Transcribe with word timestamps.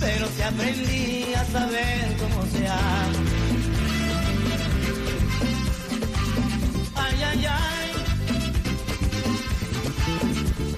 Pero 0.00 0.26
sí 0.36 0.42
aprendí 0.42 1.34
a 1.34 1.44
saber 1.46 2.16
cómo 2.18 2.46
se 2.46 2.68
ama. 2.68 3.22
Ay, 6.94 7.22
ay, 7.22 7.46
ay. 7.46 7.92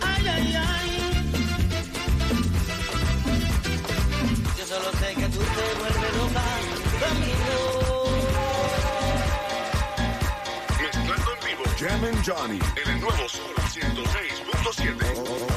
Ay, 0.01 0.29
ay, 0.29 0.55
ay. 0.57 0.91
Yo 4.59 4.67
solo 4.67 4.91
sé 4.93 5.15
que 5.15 5.29
tú 5.29 5.41
te 5.41 5.65
vuelves 5.79 6.15
loca 6.17 6.45
conmigo. 7.03 7.59
Mezclando 10.81 11.31
en 11.33 11.41
vivo, 11.47 11.65
Jam 11.79 12.05
and 12.05 12.21
Johnny 12.25 12.61
en 12.83 12.89
el 12.93 13.01
nuevo 13.01 13.29
Sol 13.29 13.55
106.7. 13.73 15.56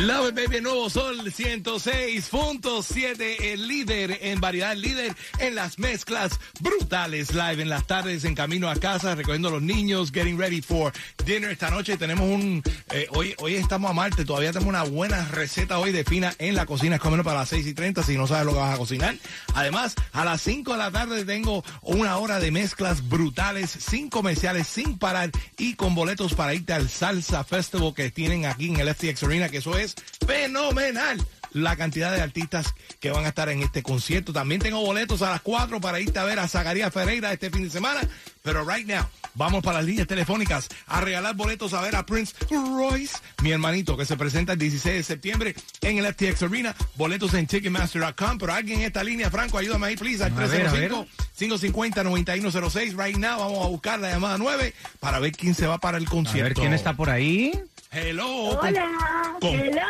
Love 0.00 0.28
it, 0.28 0.34
baby, 0.34 0.60
nuevo 0.60 0.90
sol 0.90 1.22
106.7, 1.24 3.36
el 3.40 3.66
líder 3.66 4.18
en 4.20 4.38
variedad, 4.40 4.72
el 4.72 4.82
líder 4.82 5.16
en 5.38 5.54
las 5.54 5.78
mezclas 5.78 6.38
brutales, 6.60 7.32
live 7.32 7.62
en 7.62 7.70
las 7.70 7.86
tardes, 7.86 8.24
en 8.24 8.34
camino 8.34 8.68
a 8.68 8.76
casa, 8.76 9.14
recogiendo 9.14 9.48
a 9.48 9.52
los 9.52 9.62
niños, 9.62 10.12
getting 10.12 10.38
ready 10.38 10.60
for 10.60 10.92
dinner. 11.24 11.50
Esta 11.50 11.70
noche 11.70 11.96
tenemos 11.96 12.28
un, 12.28 12.62
eh, 12.90 13.06
hoy, 13.10 13.34
hoy 13.38 13.54
estamos 13.54 13.90
a 13.90 13.94
Marte, 13.94 14.26
todavía 14.26 14.52
tenemos 14.52 14.68
una 14.68 14.82
buena 14.82 15.24
receta 15.28 15.78
hoy 15.78 15.92
de 15.92 16.04
fina 16.04 16.34
en 16.38 16.56
la 16.56 16.66
cocina, 16.66 16.96
es 16.96 17.00
comiendo 17.00 17.24
para 17.24 17.38
las 17.40 17.48
6 17.48 17.66
y 17.66 17.72
30, 17.72 18.02
si 18.02 18.18
no 18.18 18.26
sabes 18.26 18.44
lo 18.44 18.52
que 18.52 18.58
vas 18.58 18.74
a 18.74 18.78
cocinar. 18.78 19.16
Además, 19.54 19.94
a 20.12 20.26
las 20.26 20.42
5 20.42 20.72
de 20.72 20.78
la 20.78 20.90
tarde 20.90 21.24
tengo 21.24 21.64
una 21.80 22.18
hora 22.18 22.38
de 22.38 22.50
mezclas 22.50 23.08
brutales, 23.08 23.70
sin 23.70 24.10
comerciales, 24.10 24.68
sin 24.68 24.98
parar 24.98 25.30
y 25.56 25.72
con 25.74 25.94
boletos 25.94 26.34
para 26.34 26.52
irte 26.52 26.74
al 26.74 26.90
Salsa 26.90 27.44
Festival 27.44 27.94
que 27.94 28.10
tienen 28.10 28.44
aquí 28.44 28.68
en 28.68 28.78
el 28.78 28.94
FTX 28.94 29.22
Arena, 29.22 29.48
que 29.48 29.56
eso 29.58 29.78
es 29.78 29.85
fenomenal. 30.26 31.24
La 31.52 31.76
cantidad 31.76 32.12
de 32.14 32.20
artistas 32.20 32.74
que 33.00 33.10
van 33.10 33.24
a 33.24 33.28
estar 33.28 33.48
en 33.48 33.62
este 33.62 33.82
concierto. 33.82 34.32
También 34.32 34.60
tengo 34.60 34.80
boletos 34.84 35.22
a 35.22 35.30
las 35.30 35.40
4 35.40 35.80
para 35.80 36.00
irte 36.00 36.18
a 36.18 36.24
ver 36.24 36.38
a 36.38 36.48
Zagaría 36.48 36.90
Ferreira 36.90 37.32
este 37.32 37.50
fin 37.50 37.62
de 37.62 37.70
semana. 37.70 38.00
Pero 38.42 38.62
right 38.68 38.86
now, 38.86 39.06
vamos 39.34 39.62
para 39.64 39.78
las 39.78 39.86
líneas 39.86 40.06
telefónicas 40.06 40.68
a 40.86 41.00
regalar 41.00 41.34
boletos 41.34 41.72
a 41.72 41.80
ver 41.80 41.96
a 41.96 42.04
Prince 42.04 42.34
Royce, 42.50 43.16
mi 43.42 43.52
hermanito, 43.52 43.96
que 43.96 44.04
se 44.04 44.16
presenta 44.18 44.52
el 44.52 44.58
16 44.58 44.96
de 44.96 45.02
septiembre 45.02 45.54
en 45.80 45.96
el 45.98 46.12
FTX 46.12 46.42
Arena. 46.42 46.76
Boletos 46.96 47.32
en 47.32 47.46
Ticketmaster.com. 47.46 48.36
Pero 48.38 48.52
alguien 48.52 48.80
en 48.80 48.86
esta 48.86 49.02
línea, 49.02 49.30
Franco, 49.30 49.56
ayúdame 49.56 49.86
ahí, 49.86 49.96
please, 49.96 50.22
al 50.24 50.32
A 50.38 50.46
ver, 50.46 50.66
a 50.66 50.72
ver. 50.72 50.92
305-550-9106. 51.38 52.96
Right 53.02 53.16
now, 53.16 53.38
vamos 53.40 53.64
a 53.64 53.68
buscar 53.68 53.98
la 53.98 54.10
llamada 54.10 54.36
9 54.38 54.74
para 55.00 55.18
ver 55.20 55.32
quién 55.32 55.54
se 55.54 55.66
va 55.66 55.78
para 55.78 55.96
el 55.98 56.06
A 56.06 56.10
concierto. 56.10 56.42
ver 56.44 56.54
quién 56.54 56.74
está 56.74 56.94
por 56.94 57.08
ahí. 57.08 57.52
Hello. 57.92 58.58
Hola, 58.60 59.36
¿Cómo? 59.40 59.54
hello, 59.54 59.80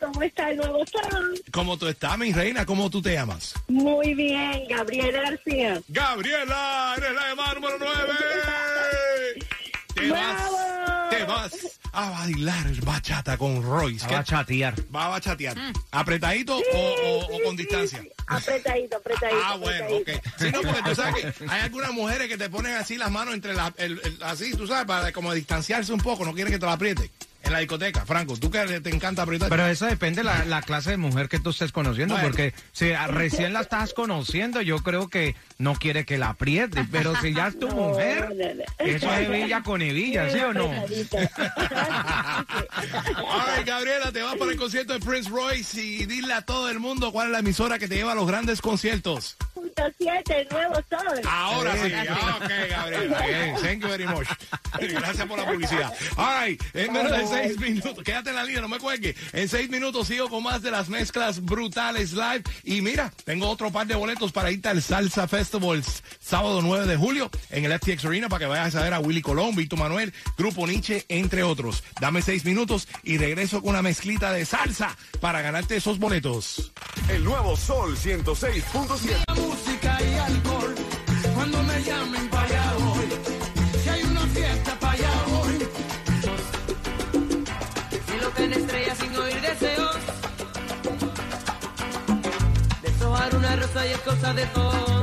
¿cómo 0.00 0.22
está 0.22 0.50
el 0.50 0.56
nuevo 0.58 0.84
sol? 0.86 1.40
¿Cómo 1.50 1.76
tú 1.78 1.86
estás, 1.86 2.18
mi 2.18 2.32
reina? 2.32 2.66
¿Cómo 2.66 2.90
tú 2.90 3.00
te 3.00 3.14
llamas? 3.14 3.54
Muy 3.68 4.12
bien, 4.14 4.64
Gabriela 4.68 5.22
García. 5.22 5.80
Gabriela, 5.88 6.94
eres 6.98 7.12
la 7.14 7.28
llamada 7.28 7.54
número 7.54 7.76
9. 7.78 7.94
Te 9.94 10.10
¡Bravo! 10.10 10.52
vas, 10.52 11.10
te 11.10 11.24
vas 11.24 11.78
a 11.92 12.10
bailar 12.10 12.66
bachata 12.84 13.38
con 13.38 13.62
Royce. 13.62 14.06
Va 14.08 14.18
a 14.18 14.24
¿Qué- 14.24 14.30
chatear. 14.30 14.74
Va 14.94 15.06
a 15.06 15.08
bachatear. 15.10 15.56
¿Apretadito 15.92 16.58
o, 16.58 16.60
o- 16.60 17.36
o 17.36 17.42
con 17.44 17.56
distancia? 17.56 18.02
Sí, 18.02 18.10
Apretadito, 18.26 18.96
apretadito. 18.96 19.40
Ah, 19.44 19.56
bueno, 19.56 19.86
ok. 19.86 20.00
apretadito. 20.00 20.30
Sí, 20.38 20.50
no, 20.52 20.60
porque 20.62 20.82
tú 20.90 20.94
sabes 20.96 21.14
que 21.24 21.44
hay 21.48 21.60
algunas 21.62 21.92
mujeres 21.92 22.28
que 22.28 22.36
te 22.36 22.50
ponen 22.50 22.74
así 22.74 22.96
las 22.96 23.10
manos 23.12 23.32
entre 23.34 23.54
las, 23.54 23.72
el- 23.78 24.00
el- 24.02 24.18
así, 24.22 24.50
tú 24.56 24.66
sabes, 24.66 24.86
para 24.86 25.12
como 25.12 25.32
distanciarse 25.32 25.92
un 25.92 26.00
poco, 26.00 26.24
no 26.24 26.34
quieren 26.34 26.52
que 26.52 26.58
te 26.58 26.66
la 26.66 26.72
apriete. 26.72 27.10
En 27.44 27.52
la 27.52 27.58
discoteca, 27.58 28.04
Franco, 28.06 28.36
tú 28.38 28.50
que 28.50 28.80
te 28.80 28.90
encanta 28.90 29.22
apretar. 29.22 29.48
Pero 29.50 29.66
eso 29.66 29.86
depende 29.86 30.24
la, 30.24 30.44
la 30.46 30.62
clase 30.62 30.90
de 30.90 30.96
mujer 30.96 31.28
que 31.28 31.38
tú 31.38 31.50
estés 31.50 31.72
conociendo, 31.72 32.14
Bueno. 32.14 32.28
porque 32.28 32.54
si 32.72 32.92
recién 32.92 33.52
la 33.52 33.60
estás 33.60 33.92
conociendo, 33.92 34.62
yo 34.62 34.78
creo 34.78 35.08
que 35.08 35.36
no 35.58 35.74
quiere 35.74 36.04
que 36.06 36.16
la 36.18 36.30
apriete, 36.30 36.86
pero 36.90 37.14
si 37.20 37.34
ya 37.34 37.48
es 37.48 37.58
tu 37.58 37.68
No, 37.74 37.74
mujer, 37.74 38.28
no, 38.34 38.54
no. 38.54 38.62
eso 38.78 39.12
es 39.12 39.30
Villa 39.30 39.62
con 39.62 39.82
Evilla, 39.82 40.30
¿sí 40.30 40.38
o 40.38 40.52
no? 40.54 40.70
Ay, 43.30 43.64
Gabriela, 43.64 44.12
te 44.12 44.22
vas 44.22 44.36
para 44.36 44.50
el 44.52 44.56
concierto 44.58 44.92
de 44.92 45.00
Prince 45.00 45.28
Royce 45.30 45.80
y 45.82 46.06
dile 46.06 46.32
a 46.34 46.42
todo 46.42 46.70
el 46.70 46.78
mundo 46.80 47.12
cuál 47.12 47.26
es 47.28 47.32
la 47.32 47.38
emisora 47.40 47.78
que 47.78 47.88
te 47.88 47.96
lleva 47.96 48.12
a 48.12 48.14
los 48.14 48.26
grandes 48.26 48.60
conciertos. 48.60 49.36
Punto 49.54 49.82
siete, 49.98 50.46
nuevo 50.50 50.74
sol. 50.88 51.20
Ahora 51.28 51.76
sí. 51.76 51.92
Ah, 52.08 52.38
ok, 52.40 52.50
Gabriela. 52.70 53.22
Bien, 53.26 53.56
Thank 53.56 53.80
you 53.82 53.88
very 53.88 54.06
much. 54.06 54.26
Gracias 54.80 55.26
por 55.26 55.38
la 55.38 55.46
publicidad. 55.46 55.92
All 56.16 56.46
right, 56.46 56.62
en 56.74 56.92
menos 56.92 57.12
de 57.12 57.18
seis 57.34 57.58
minutos. 57.58 58.04
Quédate 58.04 58.30
en 58.30 58.36
la 58.36 58.44
línea, 58.44 58.60
no 58.60 58.68
me 58.68 58.78
cuelgue. 58.78 59.14
En 59.32 59.48
seis 59.48 59.68
minutos 59.70 60.08
sigo 60.08 60.28
con 60.28 60.42
más 60.42 60.62
de 60.62 60.70
las 60.70 60.88
mezclas 60.88 61.42
brutales 61.42 62.12
live. 62.12 62.42
Y 62.64 62.80
mira, 62.80 63.12
tengo 63.24 63.48
otro 63.48 63.70
par 63.70 63.86
de 63.86 63.94
boletos 63.94 64.32
para 64.32 64.50
irte 64.50 64.68
al 64.68 64.82
Salsa 64.82 65.28
Festival 65.28 65.82
sábado 66.20 66.60
9 66.62 66.86
de 66.86 66.96
julio 66.96 67.30
en 67.50 67.64
el 67.64 67.78
FTX 67.78 68.04
Arena 68.04 68.28
para 68.28 68.40
que 68.40 68.46
vayas 68.46 68.74
a 68.74 68.82
ver 68.82 68.94
a 68.94 69.00
Willy 69.00 69.22
Colón, 69.22 69.54
Vito 69.54 69.76
Manuel, 69.76 70.12
Grupo 70.36 70.66
Nietzsche, 70.66 71.04
entre 71.08 71.42
otros. 71.42 71.84
Dame 72.00 72.22
seis 72.22 72.44
minutos 72.44 72.88
y 73.02 73.18
regreso 73.18 73.60
con 73.60 73.70
una 73.70 73.82
mezclita 73.82 74.32
de 74.32 74.44
salsa 74.44 74.96
para 75.20 75.42
ganarte 75.42 75.76
esos 75.76 75.98
boletos. 75.98 76.72
El 77.08 77.24
nuevo 77.24 77.56
Sol 77.56 77.96
106.7. 77.96 79.40
música 79.40 79.98
y 80.02 80.14
alcohol. 80.14 80.74
Cuando 81.34 81.62
me 81.62 81.82
llamen 81.82 82.28
y 93.86 93.92
es 93.92 93.98
cosa 94.00 94.32
de 94.32 94.46
tonto. 94.46 94.93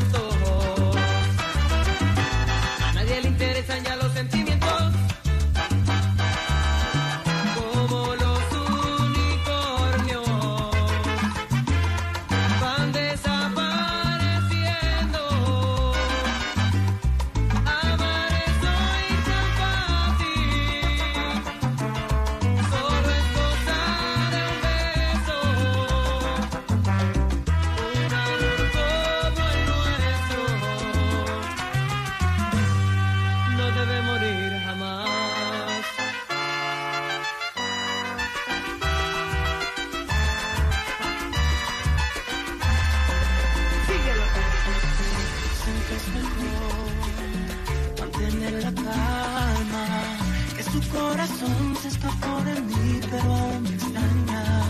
Corazón 51.32 51.76
se 51.82 51.88
escapó 51.88 52.42
de 52.44 52.62
mí, 52.62 53.00
pero 53.10 53.34
aún 53.34 53.64
me 53.64 53.70
extraña 53.70 54.64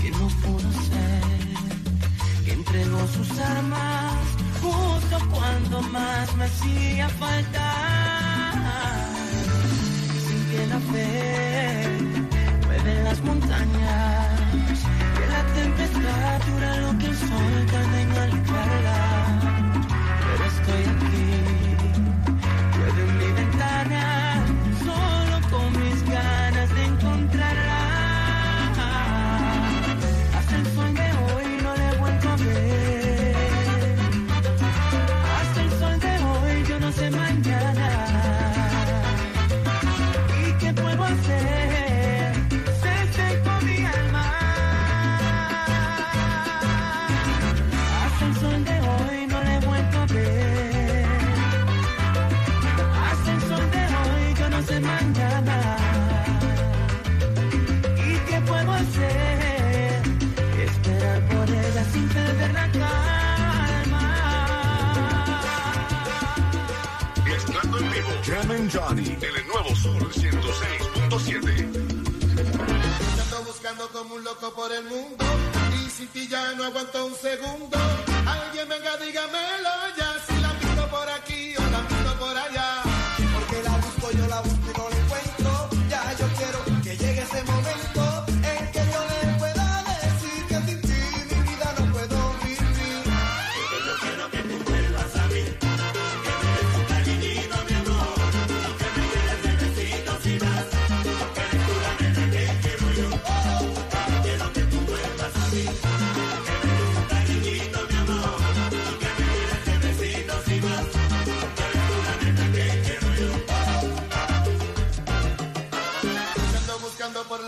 que 0.00 0.10
no 0.10 0.28
pudo 0.42 0.72
ser, 0.72 2.44
que 2.44 2.52
entregó 2.52 3.06
sus 3.08 3.38
armas 3.38 4.12
justo 4.60 5.18
cuando 5.30 5.82
más 5.82 6.36
me 6.36 6.44
hacía 6.44 7.08
falta. 7.08 8.52
Sin 10.26 10.50
que 10.50 10.66
la 10.66 10.80
fe 10.92 11.88
mueve 12.66 13.02
las 13.04 13.20
montañas, 13.22 14.80
que 15.16 15.26
la 15.26 15.42
tempestad 15.54 16.40
dura 16.50 16.76
lo 16.80 16.98
que 16.98 17.06
el 17.06 17.16
sol 17.16 17.66
tarda 17.70 18.00
en 18.00 18.12
aliviarla. 18.12 19.11
Dígame 79.22 79.51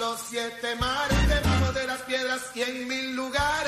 los 0.05 0.21
siete 0.29 0.77
mares, 0.77 1.29
debajo 1.29 1.73
de 1.73 1.87
las 1.87 2.01
piedras 2.03 2.43
y 2.55 2.61
en 2.61 2.89
mil 2.89 3.17
lugares. 3.17 3.64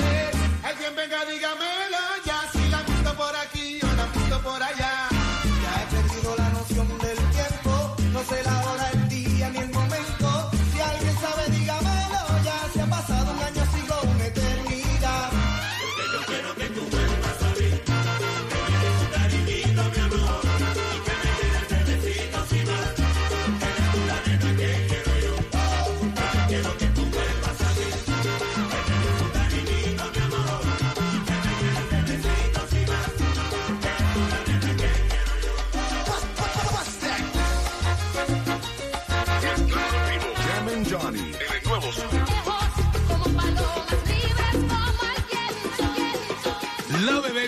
En 41.77 42.36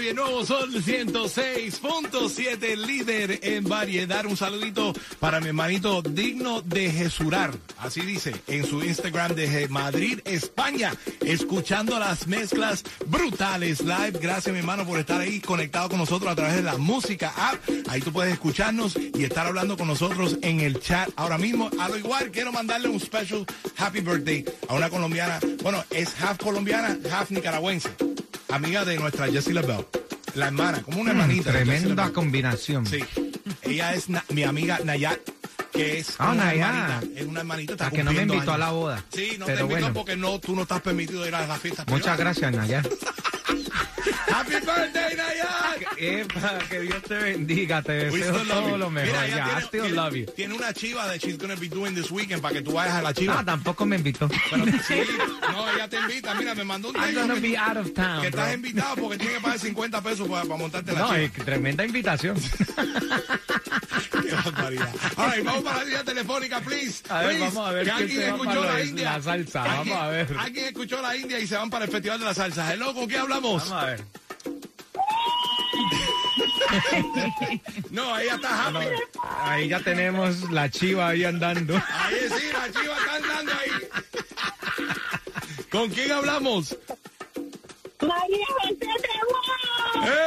el 0.07 0.15
nuevo 0.15 0.45
Sol 0.45 0.71
106.7, 0.71 2.77
líder 2.77 3.39
en 3.43 3.65
variedad. 3.65 4.25
Un 4.25 4.37
saludito 4.37 4.93
para 5.19 5.41
mi 5.41 5.47
hermanito 5.47 6.01
digno 6.01 6.61
de 6.61 6.89
Jesurar. 6.89 7.51
Así 7.77 8.01
dice 8.01 8.33
en 8.47 8.65
su 8.65 8.83
Instagram 8.83 9.35
de 9.35 9.67
Madrid, 9.67 10.21
España. 10.25 10.93
Escuchando 11.21 11.99
las 11.99 12.27
mezclas 12.27 12.83
brutales 13.07 13.81
live. 13.81 14.19
Gracias, 14.21 14.53
mi 14.53 14.59
hermano, 14.59 14.85
por 14.85 14.99
estar 14.99 15.19
ahí 15.19 15.41
conectado 15.41 15.89
con 15.89 15.97
nosotros 15.97 16.31
a 16.31 16.35
través 16.35 16.55
de 16.55 16.63
la 16.63 16.77
música 16.77 17.33
app. 17.35 17.59
Ahí 17.89 18.01
tú 18.01 18.13
puedes 18.13 18.33
escucharnos 18.33 18.95
y 18.95 19.23
estar 19.23 19.47
hablando 19.47 19.75
con 19.75 19.87
nosotros 19.87 20.37
en 20.41 20.61
el 20.61 20.79
chat. 20.79 21.09
Ahora 21.15 21.37
mismo, 21.37 21.69
a 21.79 21.89
lo 21.89 21.97
igual, 21.97 22.31
quiero 22.31 22.51
mandarle 22.51 22.89
un 22.89 22.99
special 22.99 23.45
happy 23.77 23.99
birthday 23.99 24.45
a 24.67 24.75
una 24.75 24.89
colombiana. 24.89 25.39
Bueno, 25.61 25.83
es 25.89 26.15
half 26.21 26.37
colombiana, 26.37 26.97
half 27.11 27.31
nicaragüense 27.31 27.89
amiga 28.51 28.85
de 28.85 28.97
nuestra 28.97 29.27
Jessie 29.27 29.53
LaBelle, 29.53 29.85
la 30.35 30.47
hermana, 30.47 30.81
como 30.81 31.01
una 31.01 31.11
hermanita. 31.11 31.51
de 31.51 31.59
Jessie 31.59 31.71
Tremenda 31.71 31.95
LaBelle. 32.03 32.13
combinación. 32.13 32.85
Sí, 32.85 32.99
ella 33.63 33.93
es 33.93 34.09
na- 34.09 34.23
mi 34.29 34.43
amiga 34.43 34.79
Nayat, 34.83 35.19
que 35.71 35.99
es 35.99 36.15
Ah, 36.17 36.31
una 36.31 36.45
Nayat. 36.45 36.69
hermanita, 37.03 37.19
es 37.21 37.25
una 37.27 37.39
hermanita. 37.41 37.73
está 37.73 37.85
La 37.85 37.91
que 37.91 37.97
no 37.97 38.03
me 38.03 38.07
cumpliendo 38.09 38.33
invitó 38.35 38.51
a 38.51 38.55
años. 38.55 38.67
la 38.67 38.71
boda. 38.71 39.05
Sí, 39.13 39.35
no 39.37 39.45
Pero 39.45 39.57
te 39.57 39.63
invitó 39.63 39.67
bueno. 39.81 39.93
porque 39.93 40.15
no, 40.15 40.39
tú 40.39 40.55
no 40.55 40.63
estás 40.63 40.81
permitido 40.81 41.27
ir 41.27 41.35
a 41.35 41.45
las 41.47 41.59
fiestas. 41.59 41.85
Muchas 41.87 42.15
privadas. 42.17 42.37
gracias, 42.39 42.51
Naya. 42.53 42.81
Happy 44.33 44.53
birthday, 44.53 45.15
Nayat. 45.15 45.88
Epa, 45.99 46.59
que 46.69 46.79
Dios 46.81 47.01
te 47.03 47.15
bendiga, 47.15 47.81
te 47.81 47.91
deseo 47.91 48.33
todo 48.45 48.77
lo 48.77 48.89
mejor. 48.89 49.09
Mira, 49.25 49.27
ya, 49.27 49.59
I 49.59 49.63
still 49.63 49.95
love 49.95 50.13
you. 50.15 50.25
tiene 50.35 50.53
una 50.55 50.73
chiva 50.73 51.07
de 51.07 51.19
she's 51.19 51.37
gonna 51.37 51.55
be 51.55 51.67
doing 51.67 51.93
this 51.93 52.09
weekend 52.11 52.41
para 52.41 52.53
que 52.55 52.61
tú 52.61 52.71
vayas 52.73 52.95
a 52.95 53.01
la 53.01 53.13
chiva. 53.13 53.35
No, 53.35 53.45
tampoco 53.45 53.85
me 53.85 53.97
invitó. 53.97 54.27
Pero 54.49 54.65
sí, 54.87 54.95
no, 55.51 55.71
ella 55.73 55.87
te 55.89 55.97
invita. 55.97 56.33
Mira, 56.35 56.55
me 56.55 56.63
mandó 56.63 56.89
un 56.89 56.95
I'm 56.95 57.13
gonna 57.13 57.33
que, 57.35 57.39
be 57.41 57.57
out 57.57 57.77
of 57.77 57.93
town, 57.93 58.21
que 58.21 58.27
estás 58.27 58.53
invitado 58.53 58.95
porque 58.95 59.17
tiene 59.17 59.33
que 59.35 59.39
pagar 59.41 59.59
50 59.59 60.01
pesos 60.01 60.27
para, 60.27 60.43
para 60.43 60.55
montarte 60.57 60.91
la 60.93 60.99
No, 60.99 61.07
chiva. 61.15 61.29
que 61.29 61.43
tremenda 61.43 61.85
invitación. 61.85 62.37
Qué 64.11 64.31
barbaridad. 64.35 64.89
All 65.17 65.31
right, 65.31 65.43
vamos 65.45 65.63
para 65.63 65.77
la 65.79 65.83
línea 65.83 66.03
telefónica, 66.03 66.59
please. 66.61 67.03
A 67.09 67.19
ver, 67.19 67.27
Please. 67.37 67.45
vamos 67.45 67.67
a 67.69 67.71
ver 67.71 67.85
Que 67.85 67.91
alguien 67.91 68.21
escuchó 68.21 68.63
la 68.63 68.83
India. 68.83 69.11
la 69.17 69.21
salsa, 69.21 69.63
vamos 69.63 69.97
a 69.97 70.07
ver. 70.09 70.27
Alguien 70.37 70.65
escuchó 70.65 71.01
la 71.01 71.15
India 71.15 71.39
y 71.39 71.47
se 71.47 71.55
van 71.55 71.69
para 71.69 71.85
el 71.85 71.91
Festival 71.91 72.19
de 72.19 72.25
la 72.25 72.33
Salsa. 72.33 72.73
Hello, 72.73 72.93
¿con 72.93 73.07
qué 73.07 73.17
hablamos? 73.17 73.69
Vamos 73.69 73.83
a 73.83 73.85
ver. 73.85 74.03
No, 77.91 78.17
ella 78.19 78.35
está 78.35 78.67
happy. 78.67 78.85
Ahí 79.43 79.69
ya 79.69 79.79
tenemos 79.79 80.49
la 80.51 80.69
chiva 80.69 81.07
ahí 81.09 81.23
andando. 81.23 81.75
Ahí 81.75 82.19
sí, 82.37 82.45
la 82.53 82.71
chiva 82.71 82.97
está 82.97 83.15
andando 83.15 83.51
ahí. 83.53 83.71
¿Con 85.71 85.89
quién 85.89 86.11
hablamos? 86.11 86.77
María 88.01 88.45
José. 88.47 88.77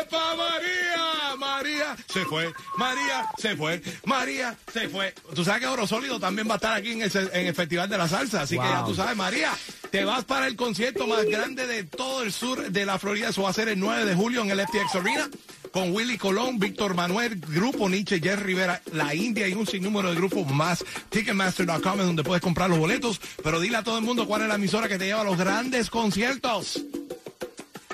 ¡Epa, 0.01 0.35
María! 0.37 1.37
María 1.39 1.97
se 2.09 2.25
fue, 2.25 2.53
María 2.77 3.27
se 3.39 3.57
fue, 3.57 3.83
María 4.05 4.57
se 4.73 4.89
fue. 4.89 5.15
Tú 5.35 5.45
sabes 5.45 5.61
que 5.61 5.67
Oro 5.67 5.87
Sólido 5.87 6.21
también 6.21 6.49
va 6.49 6.55
a 6.55 6.57
estar 6.57 6.77
aquí 6.77 6.93
en 6.93 7.03
el, 7.03 7.31
en 7.33 7.47
el 7.47 7.55
Festival 7.55 7.89
de 7.89 7.99
la 7.99 8.09
Salsa, 8.09 8.43
así 8.43 8.57
que 8.59 8.65
ya 8.65 8.85
tú 8.85 8.95
sabes, 8.95 9.17
María, 9.17 9.53
te 9.93 10.07
vas 10.07 10.25
para 10.25 10.47
el 10.47 10.57
concierto 10.57 11.07
más 11.07 11.27
grande 11.27 11.67
de 11.67 11.85
todo 11.85 12.23
el 12.23 12.33
sur 12.33 12.71
de 12.71 12.87
la 12.87 12.99
Florida. 12.99 13.29
Eso 13.29 13.43
va 13.43 13.51
a 13.51 13.53
ser 13.53 13.69
el 13.69 13.79
9 13.79 14.07
de 14.07 14.15
julio 14.15 14.41
en 14.41 14.51
el 14.51 14.59
FTX 14.59 14.95
Arena 14.95 15.29
con 15.71 15.95
Willy 15.95 16.17
Colón, 16.17 16.59
Víctor 16.59 16.95
Manuel, 16.95 17.39
Grupo 17.39 17.91
Nietzsche, 17.91 18.19
Jerry 18.19 18.43
Rivera, 18.43 18.81
La 18.93 19.15
India 19.15 19.47
y 19.47 19.53
un 19.53 19.67
sinnúmero 19.67 20.09
de 20.09 20.17
grupos 20.17 20.47
más. 20.47 20.83
Ticketmaster.com 21.11 22.01
es 22.01 22.07
donde 22.07 22.25
puedes 22.25 22.43
comprar 22.43 22.71
los 22.71 22.79
boletos, 22.79 23.21
pero 23.45 23.61
dile 23.61 23.77
a 23.77 23.83
todo 23.83 23.99
el 23.99 24.05
mundo 24.05 24.27
cuál 24.27 24.43
es 24.43 24.49
la 24.49 24.55
emisora 24.55 24.89
que 24.89 24.97
te 24.99 25.05
lleva 25.05 25.21
a 25.21 25.25
los 25.25 25.37
grandes 25.37 25.91
conciertos. 25.91 26.83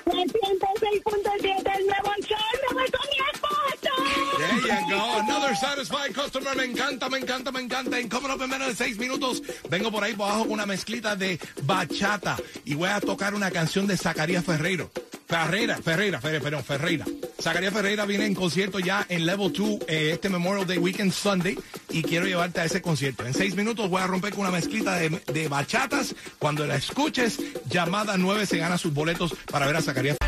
106.7 0.07 1.28
satisfied 5.59 6.15
customer. 6.15 6.57
Me 6.57 6.65
encanta, 6.65 7.09
me 7.09 7.19
encanta, 7.19 7.51
me 7.51 7.61
encanta. 7.61 7.99
En 7.99 8.09
cómo 8.09 8.29
no 8.29 8.43
en 8.43 8.51
menos 8.51 8.69
de 8.69 8.75
seis 8.75 8.99
minutos 8.99 9.43
vengo 9.69 9.91
por 9.91 10.05
ahí 10.05 10.15
por 10.15 10.29
abajo 10.29 10.45
con 10.45 10.53
una 10.53 10.67
mezclita 10.67 11.17
de 11.17 11.39
bachata 11.63 12.37
y 12.65 12.75
voy 12.75 12.89
a 12.89 13.01
tocar 13.01 13.35
una 13.35 13.51
canción 13.51 13.87
de 13.87 13.97
Zacarías 13.97 14.45
Ferreiro. 14.45 14.91
Ferreira, 15.27 15.77
Ferreira, 15.77 16.21
Ferreira, 16.21 16.43
perdón, 16.43 16.65
Ferreira. 16.65 17.05
Zacarías 17.41 17.75
Ferreira 17.75 18.07
viene 18.07 18.25
en 18.25 18.35
concierto 18.35 18.79
ya 18.79 19.05
en 19.09 19.27
Level 19.27 19.53
2 19.53 19.81
eh, 19.87 20.11
este 20.15 20.31
Memorial 20.31 20.67
Day 20.67 20.79
Weekend 20.79 21.13
Sunday 21.13 21.59
y 21.91 22.03
quiero 22.03 22.27
llevarte 22.27 22.61
a 22.61 22.65
ese 22.65 22.81
concierto. 22.81 23.27
En 23.27 23.35
seis 23.35 23.55
minutos 23.55 23.91
voy 23.91 24.01
a 24.01 24.07
romper 24.07 24.31
con 24.31 24.41
una 24.41 24.51
mezclita 24.51 24.95
de, 24.95 25.11
de 25.11 25.49
bachatas. 25.49 26.15
Cuando 26.39 26.67
la 26.67 26.77
escuches, 26.77 27.39
llamada 27.69 28.17
9 28.17 28.47
se 28.47 28.59
gana 28.59 28.79
sus 28.79 28.95
boletos 28.95 29.35
para 29.51 29.67
ver 29.67 29.77
a 29.77 29.83
Zacarías 29.83 30.17
Que 30.19 30.28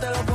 te 0.00 0.08
lo 0.08 0.29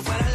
Sí, 0.00 0.06
si 0.06 0.12
fuera 0.12 0.29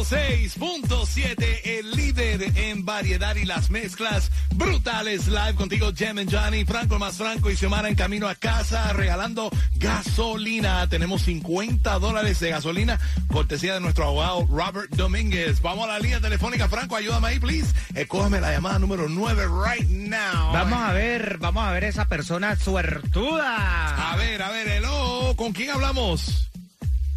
106.7, 0.00 1.60
el 1.62 1.90
líder 1.90 2.56
en 2.56 2.86
variedad 2.86 3.36
y 3.36 3.44
las 3.44 3.68
mezclas 3.68 4.30
brutales. 4.54 5.28
Live 5.28 5.56
contigo, 5.56 5.92
Jem 5.94 6.20
and 6.20 6.34
Johnny, 6.34 6.64
Franco 6.64 6.94
el 6.94 7.00
más 7.00 7.18
Franco 7.18 7.50
y 7.50 7.56
Xiomara 7.56 7.86
en 7.86 7.96
camino 7.96 8.26
a 8.26 8.34
casa 8.34 8.94
regalando 8.94 9.50
gasolina. 9.76 10.88
Tenemos 10.88 11.20
50 11.22 11.98
dólares 11.98 12.40
de 12.40 12.48
gasolina, 12.48 12.98
cortesía 13.30 13.74
de 13.74 13.80
nuestro 13.80 14.06
abogado 14.06 14.46
Robert 14.46 14.90
Domínguez. 14.90 15.60
Vamos 15.60 15.84
a 15.84 15.92
la 15.92 15.98
línea 15.98 16.18
telefónica, 16.18 16.70
Franco, 16.70 16.96
ayúdame 16.96 17.28
ahí, 17.28 17.38
please. 17.38 17.70
Escógeme 17.94 18.40
la 18.40 18.52
llamada 18.52 18.78
número 18.78 19.06
9 19.06 19.48
right 19.66 19.86
now. 19.86 20.50
Vamos 20.54 20.80
a 20.80 20.92
ver, 20.94 21.36
vamos 21.38 21.62
a 21.62 21.72
ver 21.72 21.84
esa 21.84 22.06
persona 22.06 22.56
suertuda. 22.56 24.12
A 24.12 24.16
ver, 24.16 24.40
a 24.40 24.50
ver, 24.50 24.66
hello, 24.66 25.34
¿con 25.36 25.52
quién 25.52 25.70
hablamos? 25.70 26.50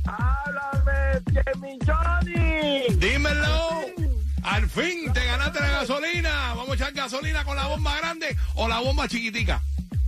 Háblame, 0.06 1.22
Jimmy 1.32 1.78
Johnny. 1.86 2.43
Al 4.54 4.70
fin 4.70 5.12
te 5.14 5.26
ganaste 5.26 5.60
la 5.60 5.70
gasolina. 5.72 6.54
Vamos 6.54 6.70
a 6.70 6.74
echar 6.76 6.94
gasolina 6.94 7.44
con 7.44 7.56
la 7.56 7.68
bomba 7.68 7.98
grande 7.98 8.36
o 8.56 8.68
la 8.68 8.80
bomba 8.80 9.08
chiquitica. 9.08 9.62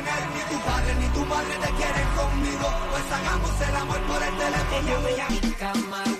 Ni 0.00 0.42
tu 0.48 0.58
padre 0.64 0.94
ni 0.98 1.08
tu 1.08 1.24
madre 1.26 1.54
te 1.60 1.70
quieren 1.76 2.08
conmigo. 2.16 2.66
Pues 2.90 3.12
hagamos 3.12 3.60
el 3.60 3.76
amor 3.76 4.00
por 4.08 4.22
el 4.22 4.34
teléfono. 4.38 4.70
Cierro 5.60 6.19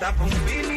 La 0.00 0.10
noche 0.18 0.71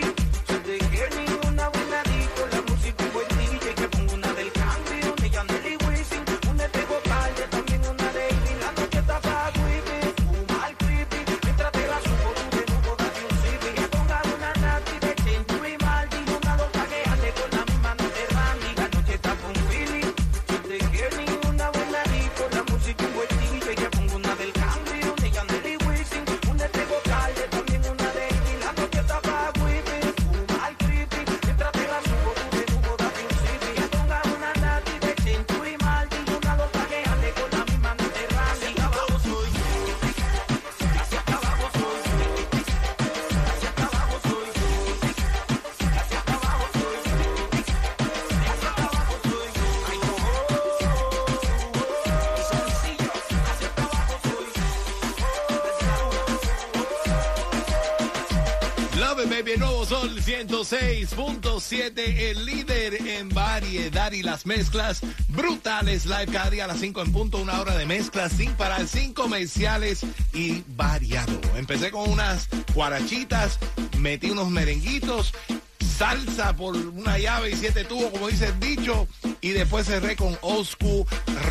Baby, 59.45 59.53
el 59.53 59.59
nuevo 59.59 59.85
Sol 59.85 60.19
106.7, 60.19 61.99
el 61.99 62.45
líder 62.45 62.95
en 63.07 63.29
variedad 63.29 64.11
y 64.11 64.23
las 64.23 64.47
mezclas 64.47 65.01
brutales. 65.27 66.07
Live 66.07 66.31
cada 66.31 66.49
día 66.49 66.63
a 66.65 66.67
las 66.67 66.79
5 66.79 67.03
en 67.03 67.11
punto, 67.11 67.37
una 67.37 67.61
hora 67.61 67.77
de 67.77 67.85
mezclas 67.85 68.31
sin 68.31 68.53
parar, 68.53 68.87
sin 68.87 69.13
comerciales 69.13 70.01
y 70.33 70.63
variado. 70.69 71.39
Empecé 71.55 71.91
con 71.91 72.09
unas 72.09 72.49
guarachitas, 72.73 73.59
metí 73.99 74.31
unos 74.31 74.49
merenguitos, 74.49 75.31
salsa 75.79 76.55
por 76.55 76.75
una 76.75 77.19
llave 77.19 77.51
y 77.51 77.55
siete 77.55 77.83
tubos, 77.83 78.09
como 78.11 78.29
dice 78.29 78.47
el 78.47 78.59
dicho. 78.59 79.07
Y 79.41 79.49
después 79.51 79.85
cerré 79.87 80.15
con 80.15 80.37
old 80.41 80.65
school 80.65 81.05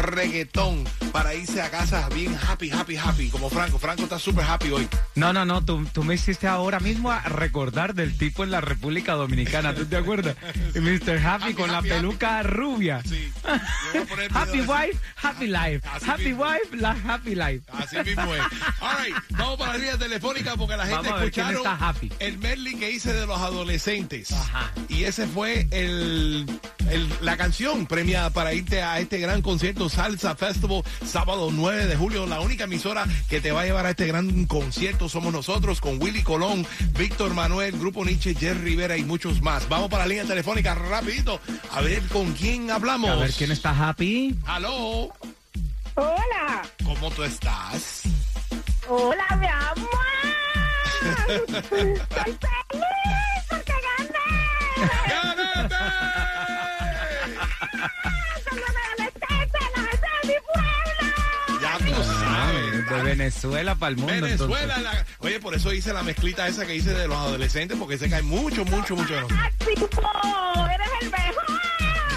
reggaetón 0.09 0.85
para 1.13 1.35
irse 1.35 1.63
a 1.63 1.71
casa 1.71 2.09
bien 2.11 2.37
happy, 2.49 2.71
happy, 2.71 2.97
happy, 2.97 3.29
como 3.31 3.49
Franco. 3.51 3.79
Franco 3.79 4.03
está 4.05 4.19
súper 4.19 4.45
happy 4.45 4.71
hoy. 4.71 4.89
No, 5.15 5.33
no, 5.33 5.45
no, 5.45 5.65
tú, 5.65 5.85
tú 5.93 6.03
me 6.05 6.15
hiciste 6.15 6.47
ahora 6.49 6.81
mismo 6.81 7.11
a 7.11 7.21
recordar 7.23 7.95
del 7.95 8.17
tipo 8.19 8.43
en 8.45 8.51
la 8.51 8.61
República 8.61 9.15
Dominicana, 9.15 9.75
¿tú 9.75 9.87
te 9.87 9.97
acuerdas? 9.97 10.37
Mr. 10.75 11.19
Happy, 11.19 11.45
Happy, 11.45 11.55
con 11.55 11.71
la 11.71 11.79
happy, 11.79 11.89
peluca 11.89 12.43
rubia. 12.43 13.03
Sí. 13.05 13.33
Happy 14.33 14.61
wife, 14.61 14.99
happy 15.17 15.47
life. 15.47 15.81
Así 15.93 16.09
happy 16.11 16.25
mismo. 16.27 16.45
wife, 16.45 16.77
la 16.77 16.91
happy 17.07 17.35
life. 17.35 17.63
Así 17.73 17.97
mismo 18.05 18.35
es. 18.35 18.43
All 18.81 19.05
right, 19.05 19.17
vamos 19.31 19.57
para 19.59 19.73
la 19.73 19.79
línea 19.79 19.99
telefónica 19.99 20.57
porque 20.57 20.77
la 20.77 20.87
gente 20.87 21.09
escucharon 21.09 21.57
está 21.57 21.75
happy. 21.77 22.13
el 22.19 22.39
medley 22.39 22.75
que 22.77 22.91
hice 22.91 23.13
de 23.13 23.27
los 23.27 23.39
adolescentes. 23.41 24.33
Ajá. 24.33 24.71
Y 24.89 25.05
ese 25.05 25.27
fue 25.27 25.67
el, 25.71 26.47
el- 26.91 27.09
la 27.21 27.37
canción 27.37 27.74
premiada 27.83 28.31
para 28.31 28.55
irte 28.55 28.83
a 28.83 29.01
este 29.01 29.19
gran 29.19 29.43
concierto 29.43 29.89
Salsa 29.89 30.37
Festival 30.37 30.83
sábado 31.05 31.51
9 31.53 31.87
de 31.87 31.97
julio. 31.97 32.27
La 32.27 32.41
única 32.41 32.65
emisora 32.65 33.05
que 33.29 33.41
te 33.41 33.51
va 33.53 33.63
a 33.63 33.65
llevar 33.65 33.87
a 33.87 33.91
este 33.91 34.07
gran 34.07 34.47
concierto 34.47 35.09
somos 35.09 35.33
nosotros 35.33 35.81
con 35.81 36.01
Willy 36.01 36.23
Colón, 36.23 36.65
Víctor 36.97 37.35
Manuel, 37.35 37.77
Grupo 37.79 38.05
Nietzsche, 38.05 38.35
Jerry 38.35 38.61
Rivera 38.61 38.97
y 38.97 39.03
muchos 39.05 39.43
más. 39.43 39.69
Vamos 39.69 39.91
para 39.91 40.05
la 40.05 40.09
línea 40.09 40.25
telefónica 40.25 40.75
rapidito 40.75 41.41
a 41.73 41.81
ver 41.81 42.03
con 42.05 42.33
quién 42.35 42.71
hablamos. 42.71 43.11
A 43.11 43.17
ver 43.17 43.33
quién 43.33 43.51
está 43.51 43.71
happy. 43.89 44.37
Aló, 44.47 45.13
Hola, 45.97 46.63
¿cómo 46.85 47.11
tú 47.11 47.23
estás? 47.25 48.03
hola, 48.89 49.37
mi 49.41 49.47
amor. 49.47 49.89
Estoy 51.35 52.39
feliz 52.71 53.45
porque 53.49 53.73
gané. 53.73 55.34
De 62.97 63.03
Venezuela 63.03 63.75
para 63.75 63.91
el 63.91 63.97
mundo. 63.97 64.13
Venezuela, 64.13 64.79
la- 64.79 65.05
oye, 65.19 65.41
por 65.41 65.55
eso 65.55 65.73
hice 65.73 65.93
la 65.93 66.03
mezclita 66.03 66.47
esa 66.49 66.67
que 66.67 66.75
hice 66.75 66.93
de 66.95 67.09
los 67.09 67.17
adolescentes, 67.17 67.77
porque 67.79 67.99
sé 67.99 68.09
que 68.09 68.17
hay 68.17 68.23
mucho, 68.23 68.65
mucho, 68.65 68.97
mucho. 68.97 69.15
Tipo, 69.59 70.03
eres 70.73 70.89
el 71.01 71.11
mejor. 71.11 71.45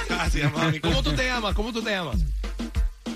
Gracias, 0.10 0.54
mami. 0.54 0.80
¿Cómo 0.80 1.04
tú 1.04 1.14
te 1.14 1.26
llamas? 1.26 1.54
¿Cómo 1.56 1.72
tú 1.74 1.82
te 1.82 1.92
llamas? 1.92 2.18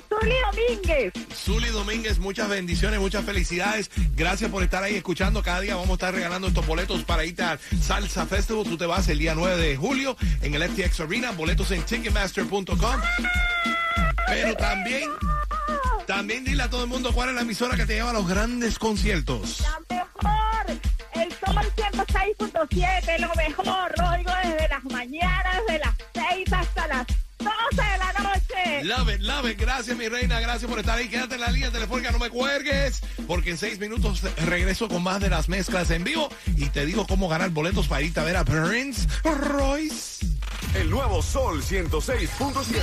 Zuli 0.09 0.35
Domínguez. 0.51 1.13
Zuli 1.33 1.69
Domínguez, 1.69 2.19
muchas 2.19 2.47
bendiciones, 2.49 2.99
muchas 2.99 3.23
felicidades. 3.25 3.89
Gracias 4.15 4.51
por 4.51 4.61
estar 4.61 4.83
ahí 4.83 4.95
escuchando. 4.95 5.41
Cada 5.41 5.61
día 5.61 5.75
vamos 5.75 5.89
a 5.91 5.93
estar 5.93 6.13
regalando 6.13 6.47
estos 6.49 6.65
boletos 6.67 7.03
para 7.03 7.25
irte 7.25 7.41
al 7.43 7.59
Salsa 7.81 8.25
Festival. 8.27 8.63
Tú 8.65 8.77
te 8.77 8.85
vas 8.85 9.07
el 9.07 9.17
día 9.19 9.33
9 9.35 9.57
de 9.59 9.75
julio 9.77 10.15
en 10.41 10.53
el 10.53 10.63
FTX 10.69 10.99
Arena. 10.99 11.31
Boletos 11.31 11.71
en 11.71 11.81
Ticketmaster.com. 11.83 12.67
Pero 14.27 14.55
también, 14.55 15.09
también 16.05 16.43
dile 16.43 16.63
a 16.63 16.69
todo 16.69 16.83
el 16.83 16.89
mundo 16.89 17.11
cuál 17.13 17.29
es 17.29 17.35
la 17.35 17.41
emisora 17.41 17.75
que 17.75 17.85
te 17.85 17.95
lleva 17.95 18.11
a 18.11 18.13
los 18.13 18.27
grandes 18.27 18.79
conciertos. 18.79 19.61
La 19.61 19.79
mejor. 19.95 20.81
El 21.13 21.29
Sol 21.31 21.71
106.7, 21.75 23.19
lo 23.19 23.35
mejor. 23.35 23.93
Lo 23.97 24.09
oigo 24.09 24.31
desde 24.43 24.67
las 24.69 24.83
mañanas, 24.85 25.61
de 25.67 25.79
las 25.79 25.95
6 26.13 26.53
hasta 26.53 26.87
las 26.87 27.07
12 27.37 27.51
de 27.75 27.97
la 27.97 28.13
noche. 28.13 28.83
Love 28.83 29.09
it, 29.15 29.21
love 29.21 29.45
it. 29.49 29.59
Gracias, 29.59 29.97
mi 29.97 30.07
reina. 30.07 30.39
Gracias 30.39 30.69
por 30.69 30.79
estar 30.79 30.97
ahí. 30.97 31.07
Quédate 31.09 31.35
en 31.35 31.41
la 31.41 31.51
línea 31.51 31.71
telefónica, 31.71 32.11
no 32.11 32.19
me 32.19 32.29
cuelgues. 32.29 33.01
Porque 33.27 33.51
en 33.51 33.57
seis 33.57 33.79
minutos 33.79 34.21
regreso 34.45 34.87
con 34.87 35.03
más 35.03 35.19
de 35.19 35.29
las 35.29 35.49
mezclas 35.49 35.91
en 35.91 36.03
vivo. 36.03 36.29
Y 36.55 36.69
te 36.69 36.85
digo 36.85 37.05
cómo 37.07 37.27
ganar 37.27 37.49
boletos 37.49 37.87
para 37.87 38.01
irte 38.01 38.19
a 38.19 38.23
ver 38.23 38.37
a 38.37 38.45
Prince 38.45 39.07
Royce. 39.23 40.25
El 40.75 40.89
nuevo 40.89 41.21
Sol 41.21 41.61
106.7. 41.61 42.79